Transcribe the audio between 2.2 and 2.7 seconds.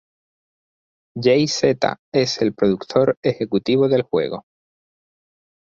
el